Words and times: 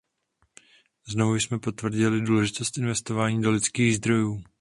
Znovu 1.07 1.35
jsme 1.35 1.59
potvrdili 1.59 2.21
důležitost 2.21 2.77
investování 2.77 3.41
do 3.41 3.51
lidských 3.51 3.95
zdrojů. 3.95 4.41